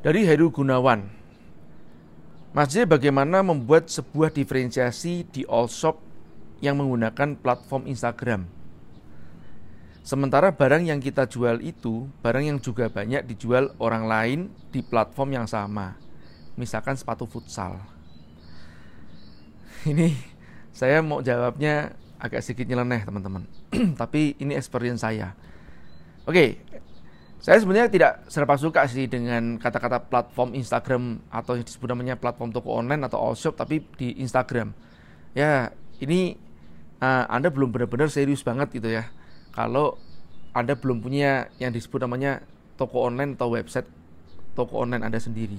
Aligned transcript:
Dari 0.00 0.24
Heru 0.24 0.48
Gunawan. 0.48 1.12
Mas 2.56 2.72
J 2.72 2.88
bagaimana 2.88 3.44
membuat 3.44 3.92
sebuah 3.92 4.32
diferensiasi 4.32 5.28
di 5.28 5.44
all 5.44 5.68
shop 5.68 6.00
yang 6.64 6.80
menggunakan 6.80 7.36
platform 7.36 7.84
Instagram? 7.84 8.48
Sementara 10.00 10.56
barang 10.56 10.88
yang 10.88 11.04
kita 11.04 11.28
jual 11.28 11.60
itu 11.60 12.08
barang 12.24 12.44
yang 12.48 12.56
juga 12.56 12.88
banyak 12.88 13.28
dijual 13.28 13.76
orang 13.76 14.08
lain 14.08 14.40
di 14.72 14.80
platform 14.80 15.36
yang 15.36 15.44
sama. 15.44 16.00
Misalkan 16.56 16.96
sepatu 16.96 17.28
futsal. 17.28 17.76
Ini 19.84 20.16
saya 20.72 21.04
mau 21.04 21.20
jawabnya 21.20 21.92
agak 22.16 22.40
sedikit 22.40 22.72
nyeleneh 22.72 23.04
teman-teman. 23.04 23.44
Tapi 24.00 24.32
ini 24.40 24.56
experience 24.56 25.04
saya. 25.04 25.36
Oke, 26.24 26.56
saya 27.40 27.56
sebenarnya 27.56 27.88
tidak 27.88 28.12
serba 28.28 28.60
suka 28.60 28.84
sih 28.84 29.08
dengan 29.08 29.56
kata-kata 29.56 30.04
platform 30.12 30.52
Instagram 30.52 31.24
atau 31.32 31.56
yang 31.56 31.64
disebut 31.64 31.88
namanya 31.88 32.20
platform 32.20 32.52
toko 32.52 32.76
online 32.76 33.00
atau 33.08 33.16
all 33.16 33.32
shop 33.32 33.56
tapi 33.56 33.80
di 33.96 34.20
Instagram. 34.20 34.76
Ya, 35.32 35.72
ini 36.04 36.36
uh, 37.00 37.24
Anda 37.32 37.48
belum 37.48 37.72
benar-benar 37.72 38.12
serius 38.12 38.44
banget 38.44 38.76
gitu 38.76 38.92
ya. 38.92 39.08
Kalau 39.56 39.96
Anda 40.52 40.76
belum 40.76 41.00
punya 41.00 41.48
yang 41.56 41.72
disebut 41.72 42.04
namanya 42.04 42.44
toko 42.76 43.08
online 43.08 43.40
atau 43.40 43.56
website 43.56 43.88
toko 44.52 44.84
online 44.84 45.08
Anda 45.08 45.16
sendiri. 45.16 45.56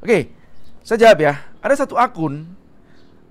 Oke, 0.00 0.32
saya 0.80 1.04
jawab 1.04 1.20
ya. 1.20 1.36
Ada 1.60 1.84
satu 1.84 2.00
akun 2.00 2.48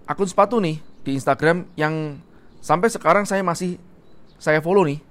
akun 0.06 0.30
sepatu 0.30 0.62
nih 0.62 0.78
di 1.02 1.18
Instagram 1.18 1.66
yang 1.74 2.22
sampai 2.62 2.94
sekarang 2.94 3.26
saya 3.26 3.42
masih 3.42 3.82
saya 4.38 4.62
follow 4.62 4.86
nih. 4.86 5.02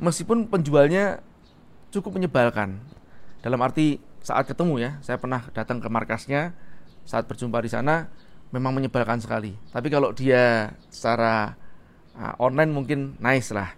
Meskipun 0.00 0.48
penjualnya 0.48 1.20
cukup 1.92 2.16
menyebalkan. 2.16 2.80
Dalam 3.44 3.60
arti 3.60 4.00
saat 4.24 4.48
ketemu 4.48 4.80
ya, 4.80 4.90
saya 5.04 5.20
pernah 5.20 5.44
datang 5.52 5.78
ke 5.78 5.88
markasnya, 5.92 6.56
saat 7.04 7.28
berjumpa 7.28 7.60
di 7.60 7.70
sana 7.70 8.08
memang 8.50 8.72
menyebalkan 8.72 9.20
sekali. 9.20 9.52
Tapi 9.70 9.88
kalau 9.92 10.16
dia 10.16 10.72
secara 10.88 11.52
uh, 12.16 12.34
online 12.40 12.72
mungkin 12.72 13.20
nice 13.20 13.52
lah. 13.52 13.68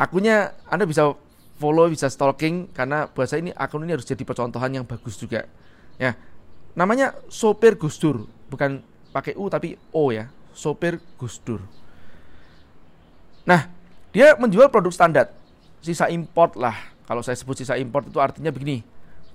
Akunnya 0.00 0.56
Anda 0.72 0.88
bisa 0.88 1.12
follow, 1.60 1.92
bisa 1.92 2.08
stalking 2.08 2.72
karena 2.72 3.04
buat 3.12 3.28
saya 3.28 3.44
ini 3.44 3.52
akun 3.52 3.84
ini 3.84 3.92
harus 3.92 4.08
jadi 4.08 4.24
percontohan 4.24 4.80
yang 4.80 4.88
bagus 4.88 5.20
juga. 5.20 5.44
Ya. 6.00 6.16
Namanya 6.72 7.18
Sopir 7.28 7.76
Gusdur, 7.76 8.24
bukan 8.48 8.80
pakai 9.12 9.36
U 9.36 9.52
tapi 9.52 9.76
O 9.92 10.08
ya. 10.08 10.32
Sopir 10.56 11.02
Gusdur. 11.20 11.60
Nah, 13.44 13.68
dia 14.14 14.38
menjual 14.38 14.70
produk 14.70 14.94
standar, 14.94 15.26
sisa 15.82 16.08
import 16.08 16.54
lah 16.56 16.76
kalau 17.10 17.26
saya 17.26 17.34
sebut 17.34 17.58
sisa 17.58 17.74
import 17.74 18.06
itu 18.06 18.22
artinya 18.22 18.54
begini, 18.54 18.86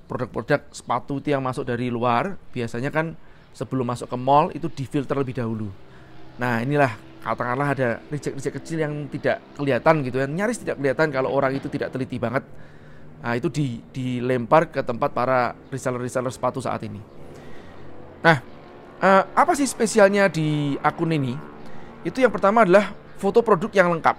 produk-produk 0.07 0.63
sepatu 0.71 1.19
itu 1.19 1.35
yang 1.35 1.43
masuk 1.43 1.67
dari 1.67 1.91
luar 1.91 2.39
biasanya 2.55 2.87
kan 2.87 3.19
sebelum 3.51 3.83
masuk 3.83 4.07
ke 4.07 4.15
mall 4.15 4.47
itu 4.55 4.71
difilter 4.71 5.19
lebih 5.19 5.35
dahulu. 5.35 5.67
Nah 6.39 6.63
inilah 6.63 6.95
katakanlah 7.19 7.75
ada 7.75 7.99
reject-reject 8.07 8.63
kecil 8.63 8.79
yang 8.79 9.11
tidak 9.11 9.43
kelihatan 9.59 10.07
gitu 10.07 10.23
ya, 10.23 10.27
nyaris 10.29 10.63
tidak 10.63 10.79
kelihatan 10.79 11.11
kalau 11.11 11.35
orang 11.35 11.51
itu 11.51 11.67
tidak 11.67 11.91
teliti 11.91 12.15
banget. 12.15 12.47
Nah 13.19 13.35
itu 13.35 13.51
di, 13.51 13.83
dilempar 13.91 14.71
ke 14.71 14.79
tempat 14.79 15.11
para 15.11 15.51
reseller-reseller 15.67 16.31
sepatu 16.31 16.63
saat 16.63 16.79
ini. 16.87 17.03
Nah 18.23 18.39
uh, 19.03 19.23
apa 19.35 19.51
sih 19.51 19.67
spesialnya 19.67 20.31
di 20.31 20.79
akun 20.79 21.11
ini? 21.11 21.35
Itu 22.07 22.23
yang 22.23 22.31
pertama 22.31 22.63
adalah 22.63 22.95
foto 23.19 23.43
produk 23.43 23.67
yang 23.75 23.91
lengkap 23.91 24.15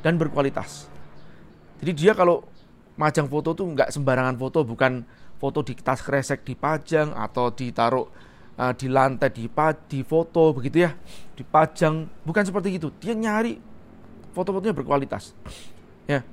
dan 0.00 0.16
berkualitas. 0.16 0.88
Jadi 1.84 1.92
dia 1.92 2.16
kalau 2.16 2.56
majang 2.98 3.30
foto 3.30 3.54
tuh 3.54 3.64
nggak 3.70 3.94
sembarangan 3.94 4.34
foto, 4.34 4.66
bukan 4.66 5.06
foto 5.38 5.62
di 5.62 5.78
tas 5.78 6.02
kresek 6.02 6.42
dipajang 6.42 7.14
atau 7.14 7.54
ditaruh 7.54 8.06
uh, 8.58 8.72
di 8.74 8.90
lantai 8.90 9.30
di 9.30 9.46
di 9.86 10.00
foto 10.02 10.50
begitu 10.50 10.82
ya, 10.82 10.90
dipajang, 11.38 12.10
bukan 12.26 12.42
seperti 12.42 12.76
itu. 12.76 12.90
Dia 12.98 13.14
nyari 13.14 13.56
foto-fotonya 14.34 14.74
berkualitas. 14.74 15.32
Ya. 16.10 16.26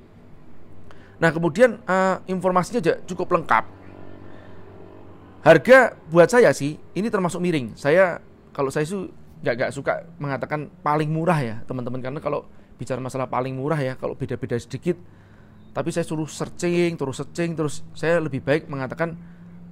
Nah, 1.16 1.30
kemudian 1.32 1.80
uh, 1.86 2.20
informasinya 2.28 2.82
juga 2.82 2.98
cukup 3.08 3.40
lengkap. 3.40 3.64
Harga 5.46 5.94
buat 6.10 6.26
saya 6.26 6.50
sih 6.50 6.74
ini 6.98 7.06
termasuk 7.06 7.38
miring. 7.38 7.78
Saya 7.78 8.18
kalau 8.50 8.66
saya 8.74 8.82
itu 8.82 9.06
nggak 9.46 9.54
nggak 9.54 9.70
suka 9.70 10.02
mengatakan 10.18 10.66
paling 10.82 11.06
murah 11.06 11.38
ya 11.38 11.56
teman-teman 11.70 12.02
karena 12.02 12.18
kalau 12.18 12.48
bicara 12.80 12.98
masalah 12.98 13.30
paling 13.30 13.54
murah 13.54 13.78
ya 13.78 13.94
kalau 13.94 14.18
beda-beda 14.18 14.56
sedikit 14.58 14.96
tapi 15.76 15.92
saya 15.92 16.08
suruh 16.08 16.24
searching 16.24 16.96
terus 16.96 17.20
searching 17.20 17.52
terus 17.52 17.84
saya 17.92 18.16
lebih 18.16 18.40
baik 18.40 18.64
mengatakan 18.64 19.12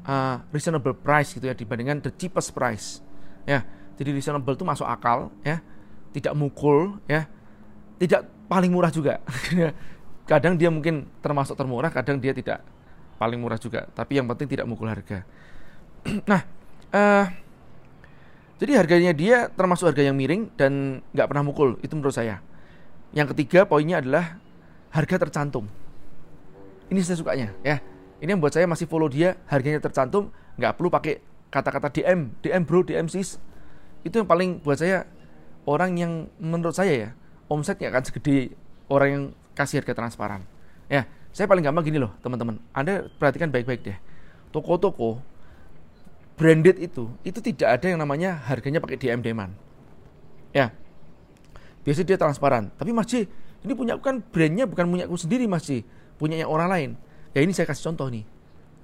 uh, 0.04 0.36
reasonable 0.52 0.92
price 0.92 1.32
gitu 1.32 1.48
ya 1.48 1.56
dibandingkan 1.56 2.04
the 2.04 2.12
cheapest 2.12 2.52
price. 2.52 3.00
Ya 3.48 3.64
jadi 3.96 4.12
reasonable 4.12 4.52
itu 4.52 4.68
masuk 4.68 4.84
akal 4.84 5.32
ya. 5.40 5.64
Tidak 6.12 6.36
mukul 6.36 7.00
ya. 7.08 7.24
Tidak 7.96 8.20
paling 8.52 8.68
murah 8.68 8.92
juga. 8.92 9.24
Kadang 10.30 10.60
dia 10.60 10.68
mungkin 10.68 11.08
termasuk 11.24 11.56
termurah 11.56 11.92
kadang 11.92 12.16
dia 12.16 12.32
tidak 12.32 12.64
paling 13.20 13.40
murah 13.40 13.60
juga. 13.60 13.88
Tapi 13.92 14.16
yang 14.20 14.28
penting 14.28 14.48
tidak 14.48 14.68
mukul 14.68 14.92
harga. 14.92 15.24
Nah 16.28 16.44
uh, 16.92 17.24
jadi 18.60 18.76
harganya 18.76 19.16
dia 19.16 19.48
termasuk 19.48 19.88
harga 19.88 20.04
yang 20.04 20.16
miring 20.16 20.52
dan 20.52 21.00
nggak 21.16 21.28
pernah 21.32 21.44
mukul 21.48 21.80
itu 21.80 21.96
menurut 21.96 22.12
saya. 22.12 22.44
Yang 23.16 23.32
ketiga 23.32 23.64
poinnya 23.64 24.04
adalah 24.04 24.36
harga 24.92 25.16
tercantum 25.28 25.83
ini 26.90 27.00
saya 27.00 27.16
sukanya 27.20 27.52
ya. 27.64 27.80
Ini 28.22 28.32
yang 28.36 28.40
buat 28.40 28.56
saya 28.56 28.64
masih 28.64 28.88
follow 28.88 29.10
dia, 29.10 29.36
harganya 29.50 29.84
tercantum, 29.84 30.32
nggak 30.56 30.80
perlu 30.80 30.88
pakai 30.88 31.20
kata-kata 31.52 31.92
DM, 31.92 32.32
DM 32.40 32.62
bro, 32.64 32.80
DM 32.80 33.04
sis. 33.10 33.36
Itu 34.00 34.22
yang 34.22 34.28
paling 34.28 34.64
buat 34.64 34.80
saya 34.80 35.04
orang 35.68 35.96
yang 36.00 36.12
menurut 36.40 36.72
saya 36.72 36.92
ya 36.92 37.10
omsetnya 37.52 37.92
akan 37.92 38.02
segede 38.04 38.56
orang 38.88 39.08
yang 39.10 39.24
kasih 39.52 39.84
harga 39.84 39.92
transparan. 39.92 40.42
Ya, 40.88 41.08
saya 41.36 41.44
paling 41.48 41.64
gampang 41.64 41.84
gini 41.84 42.00
loh 42.00 42.12
teman-teman. 42.24 42.60
Anda 42.72 43.08
perhatikan 43.20 43.52
baik-baik 43.52 43.84
deh. 43.84 43.98
Toko-toko 44.52 45.20
branded 46.34 46.80
itu, 46.80 47.10
itu 47.22 47.38
tidak 47.38 47.80
ada 47.80 47.86
yang 47.92 48.00
namanya 48.00 48.40
harganya 48.48 48.80
pakai 48.80 48.98
DM 48.98 49.20
deman. 49.20 49.52
Ya, 50.54 50.70
biasanya 51.82 52.14
dia 52.14 52.18
transparan. 52.18 52.70
Tapi 52.78 52.90
Mas 52.94 53.10
J, 53.10 53.26
ini 53.66 53.72
punya 53.74 53.98
kan 53.98 54.22
brandnya 54.22 54.64
bukan 54.64 54.86
punya 54.86 55.04
aku 55.06 55.18
sendiri 55.18 55.44
Mas 55.50 55.66
J 55.66 55.82
punyanya 56.16 56.46
orang 56.46 56.68
lain. 56.70 56.90
Ya 57.34 57.42
ini 57.42 57.50
saya 57.50 57.66
kasih 57.66 57.92
contoh 57.92 58.08
nih. 58.10 58.24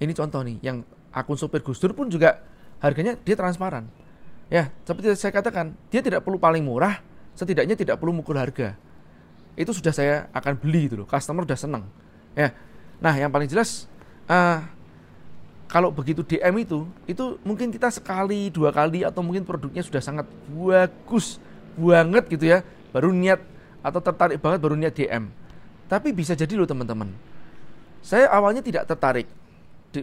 Ini 0.00 0.12
contoh 0.16 0.40
nih 0.42 0.56
yang 0.64 0.82
akun 1.14 1.36
sopir 1.36 1.62
Gus 1.62 1.78
Dur 1.78 1.94
pun 1.94 2.10
juga 2.10 2.42
harganya 2.80 3.14
dia 3.20 3.36
transparan. 3.36 3.86
Ya, 4.50 4.74
seperti 4.82 5.14
saya 5.14 5.30
katakan, 5.30 5.78
dia 5.94 6.02
tidak 6.02 6.26
perlu 6.26 6.34
paling 6.34 6.66
murah, 6.66 6.98
setidaknya 7.38 7.78
tidak 7.78 8.02
perlu 8.02 8.10
mukul 8.10 8.34
harga. 8.34 8.74
Itu 9.54 9.70
sudah 9.70 9.94
saya 9.94 10.26
akan 10.34 10.58
beli 10.58 10.90
itu 10.90 10.98
loh. 10.98 11.06
Customer 11.06 11.46
udah 11.46 11.54
senang. 11.54 11.86
Ya. 12.34 12.50
Nah, 12.98 13.14
yang 13.14 13.30
paling 13.30 13.46
jelas 13.46 13.86
uh, 14.26 14.58
kalau 15.70 15.94
begitu 15.94 16.26
DM 16.26 16.66
itu, 16.66 16.82
itu 17.06 17.38
mungkin 17.46 17.70
kita 17.70 17.94
sekali, 17.94 18.50
dua 18.50 18.74
kali 18.74 19.06
atau 19.06 19.22
mungkin 19.22 19.46
produknya 19.46 19.86
sudah 19.86 20.02
sangat 20.02 20.26
bagus 20.50 21.38
banget 21.78 22.26
gitu 22.26 22.50
ya, 22.50 22.66
baru 22.90 23.14
niat 23.14 23.38
atau 23.86 24.02
tertarik 24.02 24.42
banget 24.42 24.58
baru 24.58 24.74
niat 24.74 24.90
DM. 24.98 25.30
Tapi 25.90 26.14
bisa 26.14 26.38
jadi 26.38 26.54
loh 26.54 26.70
teman-teman. 26.70 27.10
Saya 28.00 28.30
awalnya 28.30 28.62
tidak 28.62 28.86
tertarik 28.86 29.26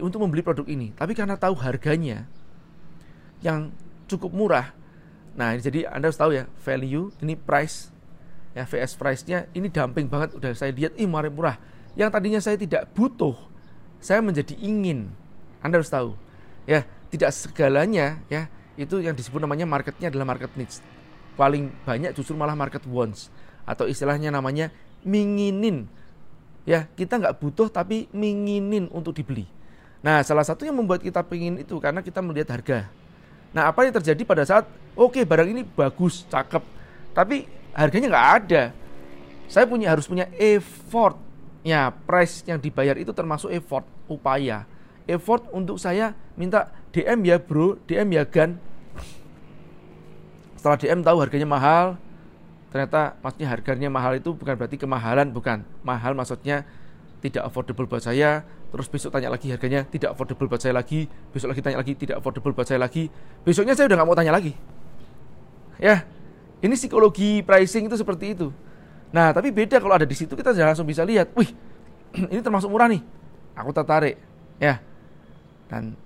untuk 0.04 0.20
membeli 0.20 0.44
produk 0.44 0.68
ini, 0.68 0.92
tapi 0.92 1.16
karena 1.16 1.40
tahu 1.40 1.56
harganya 1.56 2.28
yang 3.40 3.72
cukup 4.04 4.28
murah. 4.36 4.76
Nah, 5.32 5.56
jadi 5.56 5.88
Anda 5.88 6.12
harus 6.12 6.20
tahu 6.20 6.36
ya, 6.36 6.44
value 6.60 7.08
ini 7.24 7.34
price 7.34 7.88
ya 8.56 8.66
VS 8.66 8.98
price-nya 8.98 9.46
ini 9.54 9.70
dumping 9.70 10.10
banget 10.10 10.34
udah 10.34 10.50
saya 10.52 10.74
lihat 10.74 10.92
ih 10.98 11.08
murah 11.08 11.32
murah. 11.32 11.56
Yang 11.96 12.10
tadinya 12.14 12.40
saya 12.42 12.56
tidak 12.60 12.92
butuh, 12.92 13.34
saya 13.98 14.20
menjadi 14.20 14.54
ingin. 14.60 15.08
Anda 15.64 15.80
harus 15.80 15.90
tahu. 15.90 16.14
Ya, 16.68 16.84
tidak 17.08 17.32
segalanya 17.32 18.20
ya 18.28 18.52
itu 18.78 19.00
yang 19.02 19.16
disebut 19.16 19.42
namanya 19.42 19.64
marketnya 19.64 20.12
adalah 20.12 20.28
market 20.28 20.52
needs. 20.54 20.84
Paling 21.34 21.72
banyak 21.82 22.12
justru 22.12 22.36
malah 22.36 22.54
market 22.54 22.84
wants 22.86 23.32
atau 23.64 23.88
istilahnya 23.88 24.28
namanya 24.32 24.68
minginin. 25.06 25.86
Ya 26.68 26.84
kita 26.96 27.16
nggak 27.16 27.40
butuh 27.40 27.72
tapi 27.72 28.06
minginin 28.12 28.90
untuk 28.92 29.16
dibeli. 29.16 29.48
Nah 30.04 30.22
salah 30.22 30.44
satu 30.44 30.68
yang 30.68 30.76
membuat 30.76 31.02
kita 31.02 31.24
pingin 31.24 31.58
itu 31.58 31.80
karena 31.80 32.04
kita 32.04 32.20
melihat 32.20 32.54
harga. 32.54 32.86
Nah 33.50 33.72
apa 33.72 33.88
yang 33.88 33.94
terjadi 33.96 34.22
pada 34.22 34.44
saat 34.44 34.68
oke 34.92 35.16
okay, 35.16 35.24
barang 35.24 35.48
ini 35.48 35.62
bagus 35.64 36.28
cakep 36.28 36.60
tapi 37.16 37.48
harganya 37.72 38.12
nggak 38.12 38.28
ada. 38.44 38.62
Saya 39.48 39.64
punya 39.64 39.88
harus 39.88 40.04
punya 40.04 40.28
effort 40.36 41.16
ya 41.64 41.88
price 41.88 42.44
yang 42.44 42.60
dibayar 42.60 42.94
itu 43.00 43.10
termasuk 43.16 43.48
effort 43.48 43.88
upaya. 44.06 44.68
Effort 45.08 45.48
untuk 45.56 45.80
saya 45.80 46.12
minta 46.36 46.68
DM 46.92 47.24
ya 47.24 47.36
bro. 47.40 47.80
DM 47.88 48.12
ya 48.12 48.28
gan. 48.28 48.60
Setelah 50.60 50.76
DM 50.76 51.00
tahu 51.00 51.16
harganya 51.24 51.48
mahal 51.48 51.96
ternyata 52.68 53.16
maksudnya 53.24 53.48
harganya 53.48 53.88
mahal 53.88 54.16
itu 54.16 54.36
bukan 54.36 54.54
berarti 54.54 54.76
kemahalan 54.76 55.32
bukan 55.32 55.64
mahal 55.80 56.12
maksudnya 56.12 56.68
tidak 57.18 57.50
affordable 57.50 57.86
buat 57.90 58.02
saya, 58.02 58.46
terus 58.70 58.86
besok 58.86 59.10
tanya 59.10 59.34
lagi 59.34 59.50
harganya 59.50 59.82
tidak 59.90 60.14
affordable 60.14 60.46
buat 60.46 60.62
saya 60.62 60.74
lagi, 60.76 61.10
besok 61.34 61.50
lagi 61.50 61.62
tanya 61.66 61.78
lagi 61.82 61.92
tidak 61.98 62.22
affordable 62.22 62.54
buat 62.54 62.66
saya 62.68 62.78
lagi, 62.78 63.10
besoknya 63.42 63.74
saya 63.74 63.90
udah 63.90 63.96
nggak 63.98 64.08
mau 64.08 64.16
tanya 64.18 64.32
lagi. 64.34 64.54
Ya, 65.78 66.06
ini 66.62 66.74
psikologi 66.74 67.42
pricing 67.42 67.90
itu 67.90 67.96
seperti 67.98 68.38
itu. 68.38 68.54
Nah, 69.10 69.34
tapi 69.34 69.50
beda 69.50 69.82
kalau 69.82 69.94
ada 69.94 70.06
di 70.06 70.14
situ 70.14 70.34
kita 70.38 70.54
langsung 70.54 70.86
bisa 70.86 71.02
lihat, 71.02 71.32
wih, 71.34 71.50
ini 72.32 72.38
termasuk 72.38 72.70
murah 72.70 72.86
nih, 72.86 73.02
aku 73.58 73.70
tertarik, 73.74 74.14
ya. 74.62 74.78
Dan 75.66 75.98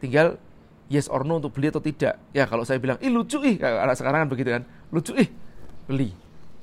tinggal 0.00 0.40
yes 0.88 1.12
or 1.12 1.24
no 1.28 1.40
untuk 1.40 1.52
beli 1.52 1.68
atau 1.68 1.82
tidak. 1.82 2.16
Ya, 2.32 2.48
kalau 2.48 2.64
saya 2.64 2.80
bilang, 2.80 2.96
ih 3.04 3.12
lucu 3.12 3.40
ih, 3.44 3.60
anak 3.60 4.00
sekarang 4.00 4.24
kan 4.24 4.28
begitu 4.32 4.48
kan, 4.54 4.62
lucu 4.88 5.12
ih, 5.12 5.28
beli. 5.84 6.12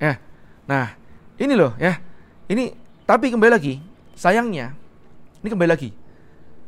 Ya, 0.01 0.18
nah 0.65 0.97
ini 1.38 1.53
loh 1.53 1.77
ya, 1.77 2.01
ini 2.50 2.73
tapi 3.06 3.29
kembali 3.29 3.51
lagi, 3.53 3.77
sayangnya, 4.18 4.73
ini 5.41 5.50
kembali 5.50 5.69
lagi, 5.69 5.94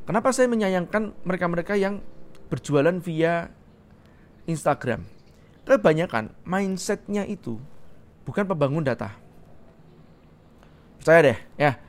kenapa 0.06 0.30
saya 0.30 0.50
menyayangkan 0.50 1.14
mereka-mereka 1.26 1.74
yang 1.78 2.04
berjualan 2.52 2.98
via 3.02 3.50
Instagram? 4.46 5.14
kebanyakan 5.64 6.32
mindsetnya 6.44 7.24
itu 7.24 7.56
bukan 8.28 8.44
pembangun 8.44 8.84
data. 8.84 9.16
Percaya 11.00 11.34
deh, 11.34 11.40
ya. 11.60 11.80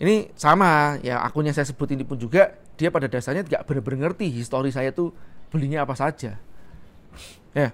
Ini 0.00 0.34
sama, 0.36 1.00
ya 1.00 1.22
akunnya 1.24 1.54
saya 1.54 1.68
sebut 1.68 1.88
ini 1.94 2.04
pun 2.04 2.20
juga 2.20 2.56
dia 2.74 2.90
pada 2.90 3.06
dasarnya 3.06 3.46
tidak 3.46 3.62
benar-benar 3.64 4.10
ngerti 4.10 4.26
histori 4.28 4.74
saya 4.74 4.90
tuh 4.90 5.14
belinya 5.48 5.86
apa 5.86 5.94
saja. 5.96 6.36
Ya, 7.54 7.70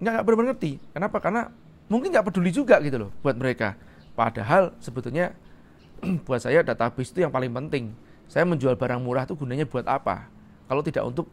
nggak 0.00 0.12
nggak 0.12 0.24
benar-benar 0.24 0.48
ngerti. 0.54 0.72
Kenapa? 0.92 1.16
Karena 1.22 1.42
mungkin 1.86 2.08
nggak 2.12 2.26
peduli 2.28 2.50
juga 2.50 2.80
gitu 2.84 3.08
loh 3.08 3.10
buat 3.20 3.36
mereka. 3.36 3.78
Padahal 4.16 4.72
sebetulnya 4.80 5.36
buat 6.26 6.40
saya 6.40 6.64
database 6.64 7.12
itu 7.12 7.24
yang 7.24 7.32
paling 7.32 7.52
penting. 7.52 7.92
Saya 8.26 8.42
menjual 8.42 8.74
barang 8.74 8.98
murah 8.98 9.22
itu 9.22 9.38
gunanya 9.38 9.64
buat 9.64 9.86
apa? 9.86 10.26
Kalau 10.66 10.82
tidak 10.82 11.06
untuk 11.06 11.30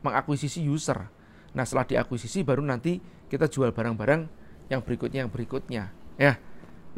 mengakuisisi 0.00 0.64
user, 0.64 1.10
Nah 1.56 1.64
setelah 1.64 1.86
diakuisisi 1.88 2.44
baru 2.44 2.60
nanti 2.64 3.00
kita 3.28 3.48
jual 3.48 3.72
barang-barang 3.72 4.28
yang 4.68 4.80
berikutnya 4.84 5.24
yang 5.24 5.32
berikutnya 5.32 5.90
ya. 6.20 6.36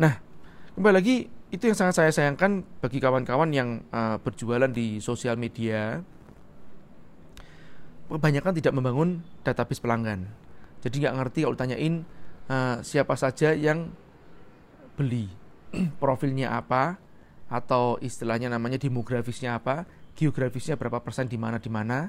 Nah 0.00 0.18
kembali 0.74 0.94
lagi 1.00 1.16
itu 1.50 1.64
yang 1.66 1.76
sangat 1.78 1.98
saya 1.98 2.10
sayangkan 2.14 2.62
bagi 2.78 3.02
kawan-kawan 3.02 3.50
yang 3.50 3.82
uh, 3.90 4.18
berjualan 4.22 4.70
di 4.70 4.98
sosial 5.02 5.34
media 5.34 6.02
kebanyakan 8.10 8.52
tidak 8.58 8.74
membangun 8.74 9.22
database 9.46 9.78
pelanggan. 9.78 10.26
Jadi 10.80 11.04
nggak 11.04 11.14
ngerti 11.16 11.38
kalau 11.44 11.56
tanyain 11.56 12.04
uh, 12.48 12.80
siapa 12.80 13.14
saja 13.14 13.52
yang 13.52 13.92
beli, 14.96 15.28
profilnya 16.02 16.56
apa, 16.56 16.96
atau 17.50 17.98
istilahnya 18.00 18.48
namanya 18.48 18.80
demografisnya 18.80 19.58
apa, 19.58 19.84
geografisnya 20.16 20.76
berapa 20.76 21.00
persen 21.00 21.26
di 21.28 21.36
mana 21.36 21.60
di 21.60 21.68
mana. 21.68 22.08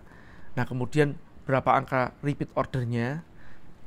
Nah 0.55 0.63
kemudian 0.63 1.15
berapa 1.43 1.71
angka 1.75 2.15
repeat 2.23 2.51
ordernya, 2.55 3.23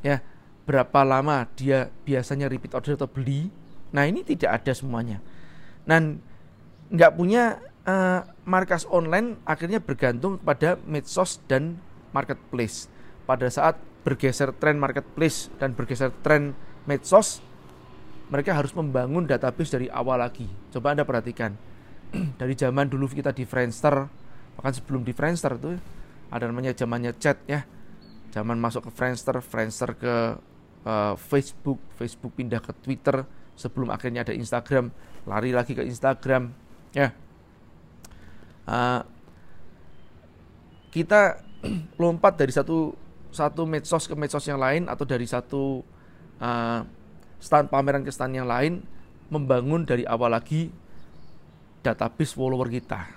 ya 0.04 0.20
berapa 0.64 1.04
lama 1.04 1.44
dia 1.54 1.92
biasanya 2.04 2.48
repeat 2.48 2.72
order 2.74 2.96
atau 2.96 3.08
beli. 3.08 3.48
Nah 3.94 4.04
ini 4.08 4.24
tidak 4.24 4.62
ada 4.62 4.72
semuanya. 4.74 5.20
Dan 5.84 6.18
nggak 6.92 7.12
punya 7.16 7.60
uh, 7.88 8.24
markas 8.44 8.88
online 8.88 9.40
akhirnya 9.44 9.80
bergantung 9.80 10.40
pada 10.40 10.80
medsos 10.84 11.40
dan 11.48 11.78
marketplace. 12.12 12.88
Pada 13.24 13.48
saat 13.48 13.80
bergeser 14.04 14.52
tren 14.60 14.76
marketplace 14.76 15.48
dan 15.56 15.72
bergeser 15.72 16.12
tren 16.20 16.52
medsos, 16.84 17.40
mereka 18.28 18.52
harus 18.52 18.76
membangun 18.76 19.24
database 19.24 19.72
dari 19.72 19.86
awal 19.88 20.20
lagi. 20.20 20.46
Coba 20.70 20.92
Anda 20.92 21.08
perhatikan. 21.08 21.56
dari 22.40 22.54
zaman 22.54 22.86
dulu 22.86 23.10
kita 23.10 23.34
di 23.34 23.42
Friendster, 23.42 24.06
bahkan 24.54 24.72
sebelum 24.74 25.02
di 25.02 25.10
Friendster 25.10 25.58
tuh 25.58 25.74
ada 26.30 26.44
namanya 26.50 26.74
zamannya 26.74 27.14
chat 27.18 27.38
ya 27.46 27.62
zaman 28.34 28.58
masuk 28.58 28.90
ke 28.90 28.90
Friendster 28.90 29.38
Friendster 29.38 29.94
ke 29.94 30.14
uh, 30.86 31.14
Facebook 31.14 31.78
Facebook 31.94 32.34
pindah 32.34 32.58
ke 32.58 32.74
Twitter 32.82 33.22
sebelum 33.54 33.94
akhirnya 33.94 34.26
ada 34.26 34.34
Instagram 34.34 34.90
lari 35.30 35.54
lagi 35.54 35.78
ke 35.78 35.86
Instagram 35.86 36.50
ya 36.90 37.14
uh, 38.66 39.00
kita 40.90 41.38
lompat 42.02 42.34
dari 42.34 42.50
satu 42.50 43.03
satu 43.34 43.66
medsos 43.66 44.06
ke 44.06 44.14
medsos 44.14 44.46
yang 44.46 44.62
lain 44.62 44.86
atau 44.86 45.02
dari 45.02 45.26
satu 45.26 45.82
uh, 46.38 46.80
stand 47.42 47.66
pameran 47.66 48.06
ke 48.06 48.14
stand 48.14 48.38
yang 48.38 48.46
lain 48.46 48.86
membangun 49.28 49.82
dari 49.82 50.06
awal 50.06 50.30
lagi 50.30 50.70
database 51.82 52.32
follower 52.32 52.70
kita 52.70 53.10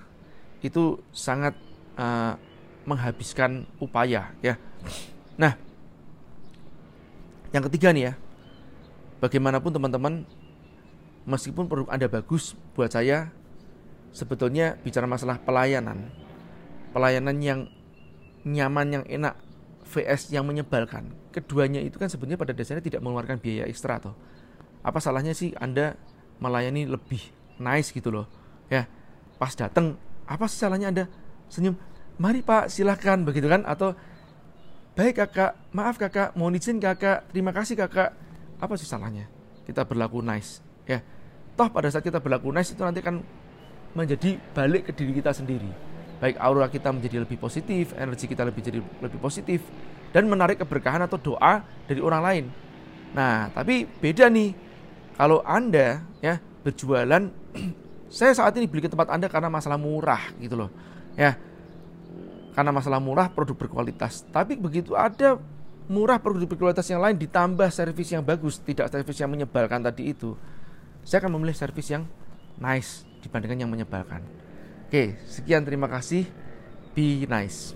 itu 0.65 0.97
sangat 1.13 1.53
uh, 1.95 2.33
menghabiskan 2.89 3.67
upaya 3.77 4.33
ya. 4.41 4.57
Nah, 5.37 5.53
yang 7.51 7.63
ketiga 7.67 7.93
nih 7.93 8.11
ya, 8.11 8.13
bagaimanapun 9.19 9.75
teman-teman, 9.75 10.13
meskipun 11.27 11.67
produk 11.67 11.91
Anda 11.91 12.07
bagus, 12.09 12.57
buat 12.73 12.89
saya 12.89 13.29
sebetulnya 14.15 14.79
bicara 14.81 15.05
masalah 15.05 15.37
pelayanan, 15.43 16.09
pelayanan 16.95 17.37
yang 17.43 17.59
nyaman, 18.47 18.87
yang 18.99 19.05
enak, 19.05 19.35
VS 19.87 20.35
yang 20.35 20.43
menyebalkan. 20.43 21.09
Keduanya 21.31 21.79
itu 21.79 21.95
kan 21.95 22.11
sebenarnya 22.11 22.39
pada 22.39 22.51
dasarnya 22.51 22.83
tidak 22.83 23.01
mengeluarkan 23.01 23.39
biaya 23.39 23.63
ekstra 23.65 24.03
atau 24.03 24.11
apa 24.83 24.99
salahnya 24.99 25.31
sih 25.31 25.55
Anda 25.55 25.95
melayani 26.43 26.85
lebih 26.85 27.23
nice 27.57 27.95
gitu 27.95 28.11
loh. 28.11 28.27
Ya, 28.67 28.85
pas 29.39 29.55
datang 29.55 29.95
apa 30.27 30.45
sih 30.51 30.59
salahnya 30.59 30.91
Anda 30.91 31.05
senyum? 31.47 31.79
mari 32.17 32.41
pak 32.41 32.73
silahkan 32.73 33.21
begitu 33.21 33.45
kan 33.45 33.61
atau 33.63 33.93
baik 34.97 35.21
kakak 35.21 35.53
maaf 35.69 36.01
kakak 36.01 36.33
mau 36.33 36.49
izin 36.49 36.81
kakak 36.81 37.29
terima 37.29 37.53
kasih 37.53 37.77
kakak 37.77 38.17
apa 38.57 38.73
sih 38.73 38.89
salahnya 38.89 39.29
kita 39.69 39.85
berlaku 39.85 40.25
nice 40.25 40.65
ya 40.89 41.05
toh 41.53 41.69
pada 41.69 41.93
saat 41.93 42.01
kita 42.01 42.17
berlaku 42.17 42.49
nice 42.49 42.73
itu 42.73 42.81
nanti 42.81 43.05
akan 43.05 43.21
menjadi 43.93 44.41
balik 44.57 44.89
ke 44.89 44.91
diri 44.97 45.21
kita 45.21 45.29
sendiri 45.29 45.69
baik 46.17 46.35
aura 46.41 46.67
kita 46.67 46.89
menjadi 46.89 47.23
lebih 47.23 47.37
positif 47.37 47.93
energi 47.93 48.25
kita 48.25 48.43
lebih 48.45 48.61
jadi 48.61 48.79
lebih 48.79 49.19
positif 49.21 49.61
dan 50.11 50.25
menarik 50.25 50.61
keberkahan 50.61 51.05
atau 51.05 51.19
doa 51.21 51.61
dari 51.85 52.01
orang 52.01 52.21
lain 52.21 52.45
nah 53.13 53.49
tapi 53.53 53.85
beda 53.85 54.27
nih 54.27 54.51
kalau 55.15 55.41
anda 55.45 56.01
ya 56.21 56.41
berjualan 56.65 57.29
saya 58.17 58.31
saat 58.33 58.53
ini 58.57 58.65
beli 58.65 58.85
ke 58.85 58.89
tempat 58.89 59.13
anda 59.13 59.29
karena 59.29 59.49
masalah 59.51 59.77
murah 59.77 60.33
gitu 60.41 60.57
loh 60.57 60.69
ya 61.13 61.37
karena 62.57 62.73
masalah 62.73 62.97
murah 62.97 63.29
produk 63.29 63.53
berkualitas. 63.53 64.25
Tapi 64.33 64.57
begitu 64.57 64.97
ada 64.97 65.37
murah 65.85 66.17
produk 66.17 66.49
berkualitas 66.49 66.89
yang 66.89 67.05
lain 67.05 67.13
ditambah 67.13 67.69
servis 67.69 68.09
yang 68.09 68.25
bagus, 68.25 68.57
tidak 68.65 68.89
servis 68.89 69.21
yang 69.21 69.29
menyebalkan 69.29 69.85
tadi 69.85 70.09
itu, 70.09 70.33
saya 71.05 71.21
akan 71.21 71.37
memilih 71.37 71.53
servis 71.53 71.85
yang 71.93 72.09
nice 72.57 73.05
dibandingkan 73.21 73.61
yang 73.61 73.69
menyebalkan. 73.69 74.25
Oke, 74.87 75.19
sekian 75.27 75.67
terima 75.67 75.91
kasih. 75.91 76.23
Be 76.95 77.27
nice. 77.27 77.75